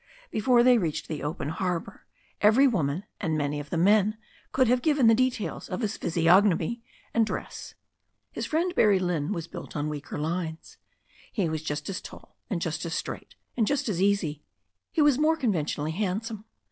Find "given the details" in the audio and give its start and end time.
4.81-5.69